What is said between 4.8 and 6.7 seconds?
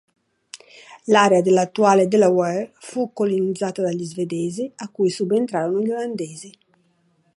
cui subentrarono gli olandesi.